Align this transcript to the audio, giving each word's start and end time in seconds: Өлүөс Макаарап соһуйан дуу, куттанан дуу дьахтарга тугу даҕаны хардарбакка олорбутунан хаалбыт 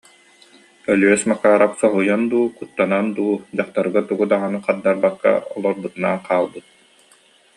Өлүөс 0.93 1.21
Макаарап 1.31 1.73
соһуйан 1.81 2.21
дуу, 2.31 2.45
куттанан 2.57 3.07
дуу 3.15 3.33
дьахтарга 3.57 4.01
тугу 4.09 4.25
даҕаны 4.31 4.59
хардарбакка 4.65 5.31
олорбутунан 5.55 6.17
хаалбыт 6.27 6.65